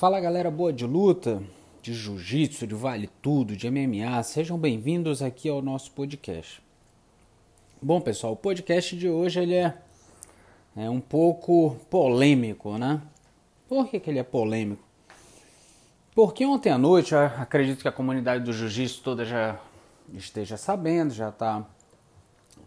[0.00, 1.42] Fala galera boa de luta,
[1.82, 6.62] de jiu-jitsu, de vale tudo, de MMA, sejam bem-vindos aqui ao nosso podcast.
[7.82, 9.74] Bom pessoal, o podcast de hoje ele é,
[10.74, 13.02] é um pouco polêmico, né?
[13.68, 14.82] Por que, que ele é polêmico?
[16.14, 19.60] Porque ontem à noite, acredito que a comunidade do jiu-jitsu toda já
[20.14, 21.62] esteja sabendo, já está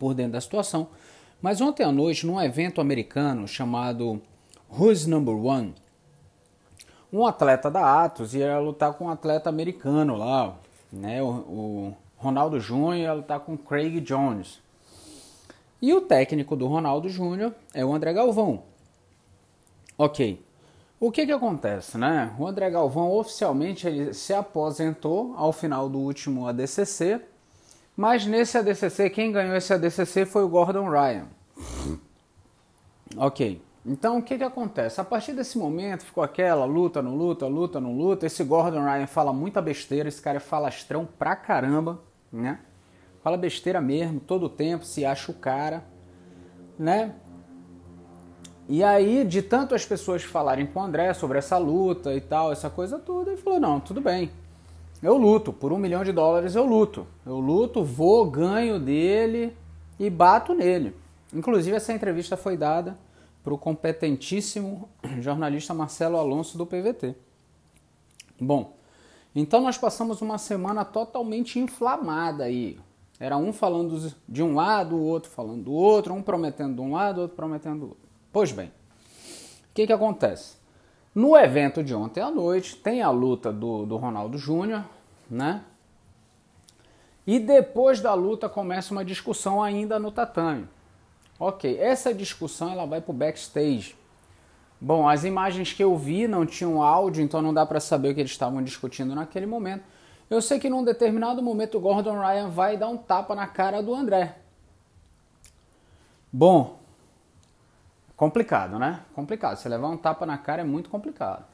[0.00, 0.88] por dentro da situação,
[1.40, 4.20] mas ontem à noite, num evento americano chamado
[4.68, 5.76] Who's Number One,
[7.12, 10.54] um atleta da Atos ia lutar com um atleta americano lá,
[10.92, 11.22] né?
[11.22, 14.60] O, o Ronaldo Júnior ia lutar com Craig Jones.
[15.82, 18.62] E o técnico do Ronaldo Júnior é o André Galvão.
[19.96, 20.44] Ok.
[21.00, 22.34] O que que acontece, né?
[22.38, 27.22] O André Galvão oficialmente ele se aposentou ao final do último ADCC,
[27.96, 31.26] mas nesse ADCC quem ganhou esse ADCC foi o Gordon Ryan.
[33.16, 33.62] Ok.
[33.84, 35.00] Então o que, que acontece?
[35.00, 38.26] A partir desse momento ficou aquela luta, não luta, luta, não luta.
[38.26, 42.00] Esse Gordon Ryan fala muita besteira, esse cara é falastrão pra caramba,
[42.30, 42.60] né?
[43.22, 45.84] Fala besteira mesmo, todo o tempo, se acha o cara,
[46.78, 47.14] né?
[48.68, 52.52] E aí, de tanto as pessoas falarem com o André sobre essa luta e tal,
[52.52, 54.30] essa coisa toda, ele falou: não, tudo bem.
[55.02, 57.06] Eu luto, por um milhão de dólares eu luto.
[57.24, 59.56] Eu luto, vou, ganho dele
[59.98, 60.94] e bato nele.
[61.32, 62.96] Inclusive, essa entrevista foi dada
[63.42, 64.88] para o competentíssimo
[65.20, 67.14] jornalista Marcelo Alonso do PVT.
[68.38, 68.76] Bom,
[69.34, 72.78] então nós passamos uma semana totalmente inflamada aí.
[73.18, 76.92] Era um falando de um lado, o outro falando do outro, um prometendo de um
[76.92, 78.08] lado, outro prometendo do outro.
[78.32, 80.56] Pois bem, o que, que acontece?
[81.14, 84.84] No evento de ontem à noite, tem a luta do, do Ronaldo Júnior,
[85.28, 85.62] né?
[87.26, 90.66] E depois da luta começa uma discussão ainda no tatame.
[91.40, 93.96] Ok, essa discussão ela vai para o backstage.
[94.78, 98.14] Bom, as imagens que eu vi não tinham áudio, então não dá para saber o
[98.14, 99.82] que eles estavam discutindo naquele momento.
[100.28, 103.82] Eu sei que num determinado momento o Gordon Ryan vai dar um tapa na cara
[103.82, 104.36] do André.
[106.30, 106.78] Bom,
[108.14, 109.00] complicado, né?
[109.14, 109.56] Complicado.
[109.56, 111.46] Você levar um tapa na cara é muito complicado.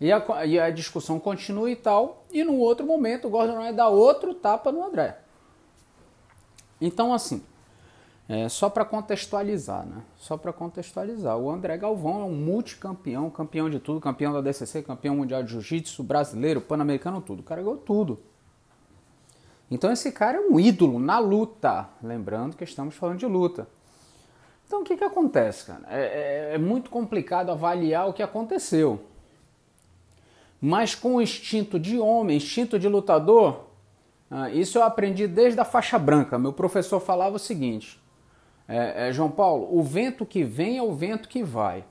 [0.00, 2.24] E a, e a discussão continua e tal.
[2.32, 5.18] E no outro momento o Gordon Ryan dá outro tapa no André.
[6.80, 7.42] Então, assim,
[8.28, 10.02] é, só para contextualizar, né?
[10.18, 11.38] Só para contextualizar.
[11.38, 15.52] O André Galvão é um multicampeão, campeão de tudo, campeão da DCC, campeão mundial de
[15.52, 17.40] jiu-jitsu, brasileiro, pan-americano, tudo.
[17.40, 18.18] O cara ganhou tudo.
[19.70, 21.88] Então esse cara é um ídolo na luta.
[22.02, 23.66] Lembrando que estamos falando de luta.
[24.66, 25.84] Então o que, que acontece, cara?
[25.88, 29.00] É, é, é muito complicado avaliar o que aconteceu.
[30.60, 33.68] Mas com o instinto de homem, instinto de lutador,
[34.30, 36.38] ah, isso eu aprendi desde a faixa branca.
[36.38, 37.98] Meu professor falava o seguinte:
[38.68, 41.84] é, é, João Paulo, o vento que vem é o vento que vai.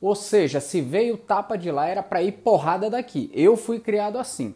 [0.00, 3.30] Ou seja, se veio tapa de lá era para ir porrada daqui.
[3.32, 4.54] Eu fui criado assim.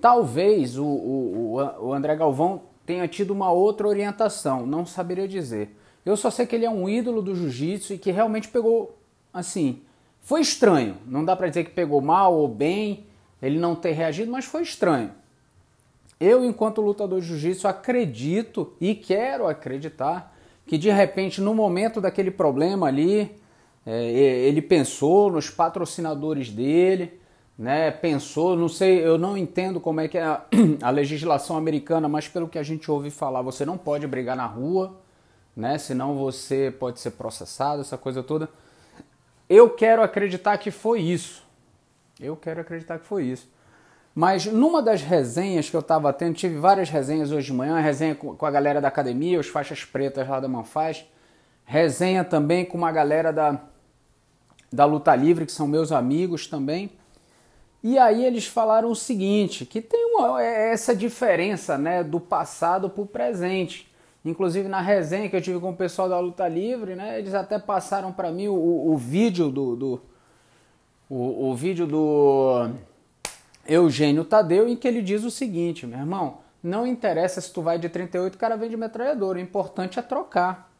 [0.00, 5.76] Talvez o, o, o André Galvão tenha tido uma outra orientação, não saberia dizer.
[6.04, 8.98] Eu só sei que ele é um ídolo do jiu-jitsu e que realmente pegou,
[9.32, 9.82] assim,
[10.20, 10.96] foi estranho.
[11.06, 13.06] Não dá para dizer que pegou mal ou bem,
[13.42, 15.12] ele não ter reagido, mas foi estranho.
[16.20, 20.36] Eu, enquanto lutador de jiu-jitsu, acredito e quero acreditar
[20.66, 23.34] que de repente, no momento daquele problema ali,
[23.86, 27.18] é, ele pensou nos patrocinadores dele,
[27.58, 27.90] né?
[27.90, 30.44] Pensou, não sei, eu não entendo como é que é a,
[30.82, 34.46] a legislação americana, mas pelo que a gente ouve falar, você não pode brigar na
[34.46, 35.00] rua,
[35.56, 35.78] né?
[35.78, 38.48] Senão você pode ser processado, essa coisa toda.
[39.48, 41.42] Eu quero acreditar que foi isso.
[42.20, 43.48] Eu quero acreditar que foi isso.
[44.14, 48.14] Mas numa das resenhas que eu estava tendo, tive várias resenhas hoje de manhã, resenha
[48.14, 51.04] com a galera da academia, os faixas pretas lá da Manfaz,
[51.64, 53.60] resenha também com uma galera da,
[54.72, 56.90] da Luta Livre, que são meus amigos também.
[57.82, 62.90] E aí eles falaram o seguinte, que tem uma, é essa diferença né, do passado
[62.90, 63.90] para o presente.
[64.24, 67.58] Inclusive na resenha que eu tive com o pessoal da Luta Livre, né, eles até
[67.58, 70.00] passaram para mim o, o, o, vídeo do, do
[71.08, 72.68] o, o vídeo do
[73.70, 77.78] Eugênio Tadeu, em que ele diz o seguinte, meu irmão, não interessa se tu vai
[77.78, 80.70] de 38, o cara vem de metralhadora, o importante é trocar.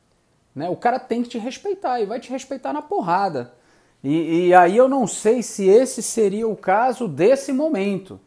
[0.54, 0.68] Né?
[0.68, 3.54] O cara tem que te respeitar e vai te respeitar na porrada.
[4.02, 8.18] E, e aí eu não sei se esse seria o caso desse momento.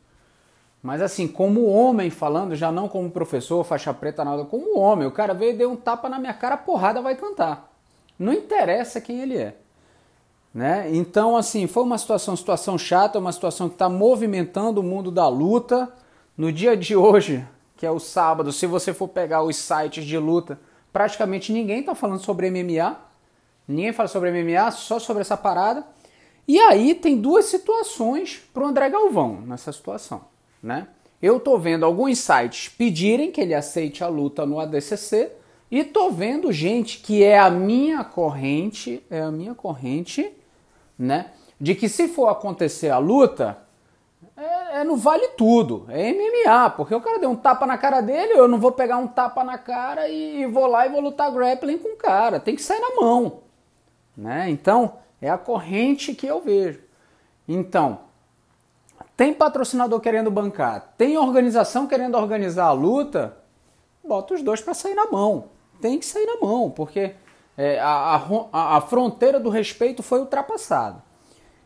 [0.82, 5.12] Mas assim, como homem falando, já não como professor, faixa preta, nada, como homem, o
[5.12, 7.74] cara veio e deu um tapa na minha cara, porrada vai cantar.
[8.18, 9.56] Não interessa quem ele é.
[10.54, 10.90] Né?
[10.94, 15.28] Então, assim, foi uma situação, situação chata, uma situação que está movimentando o mundo da
[15.28, 15.92] luta.
[16.38, 17.46] No dia de hoje,
[17.76, 20.60] que é o sábado, se você for pegar os sites de luta,
[20.92, 22.98] praticamente ninguém está falando sobre MMA.
[23.68, 25.86] Ninguém fala sobre MMA, só sobre essa parada.
[26.48, 30.26] E aí tem duas situações para o André Galvão nessa situação,
[30.62, 30.88] né?
[31.22, 35.32] Eu tô vendo alguns sites pedirem que ele aceite a luta no ADCC
[35.72, 40.30] e tô vendo gente que é a minha corrente, é a minha corrente,
[40.98, 41.32] né?
[41.60, 43.58] De que se for acontecer a luta,
[44.36, 48.02] é, é no vale tudo, é MMA, porque o cara deu um tapa na cara
[48.02, 51.32] dele, eu não vou pegar um tapa na cara e vou lá e vou lutar
[51.32, 53.42] grappling com o cara, tem que sair na mão,
[54.18, 54.50] né?
[54.50, 56.82] Então, é a corrente que eu vejo.
[57.48, 58.00] Então,
[59.16, 63.38] tem patrocinador querendo bancar, tem organização querendo organizar a luta,
[64.04, 65.46] bota os dois para sair na mão.
[65.80, 67.16] Tem que sair na mão, porque
[67.58, 68.22] é, a,
[68.52, 71.04] a, a fronteira do respeito foi ultrapassada.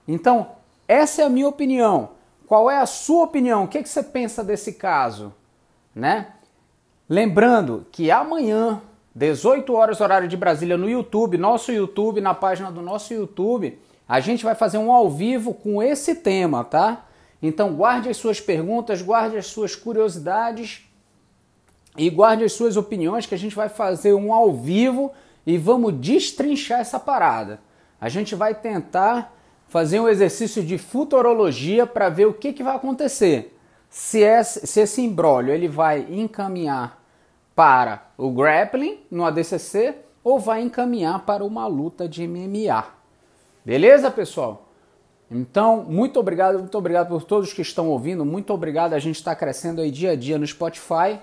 [0.08, 0.52] Então,
[0.88, 2.12] essa é a minha opinião.
[2.46, 3.66] Qual é a sua opinião?
[3.66, 5.34] O que, que você pensa desse caso?
[5.94, 6.28] Né?
[7.10, 8.82] Lembrando que amanhã,
[9.14, 14.20] 18 horas horário de Brasília no YouTube, nosso YouTube, na página do nosso YouTube, a
[14.20, 17.06] gente vai fazer um ao vivo com esse tema, tá?
[17.42, 20.86] Então guarde as suas perguntas, guarde as suas curiosidades
[21.98, 25.12] e guarde as suas opiniões que a gente vai fazer um ao vivo
[25.48, 27.62] e vamos destrinchar essa parada.
[28.02, 29.34] A gente vai tentar
[29.70, 33.58] fazer um exercício de futurologia para ver o que, que vai acontecer.
[33.90, 35.16] Se esse, se esse
[35.50, 37.02] ele vai encaminhar
[37.56, 42.86] para o grappling no ADCC ou vai encaminhar para uma luta de MMA.
[43.64, 44.68] Beleza, pessoal?
[45.32, 49.34] Então, muito obrigado, muito obrigado por todos que estão ouvindo, muito obrigado, a gente está
[49.34, 51.20] crescendo aí dia a dia no Spotify,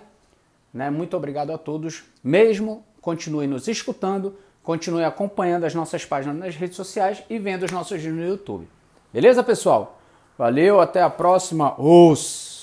[0.72, 0.90] né?
[0.90, 4.34] Muito obrigado a todos, mesmo, continue nos escutando,
[4.64, 8.66] Continue acompanhando as nossas páginas nas redes sociais e vendo os nossos vídeos no YouTube.
[9.12, 10.00] Beleza, pessoal?
[10.38, 11.78] Valeu, até a próxima.
[11.78, 12.53] Os